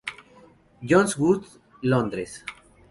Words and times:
John's 0.81 1.15
Wood, 1.19 1.45
Londres. 1.83 2.43